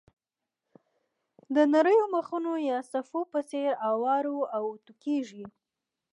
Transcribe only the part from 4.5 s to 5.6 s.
او اوتو کېږي.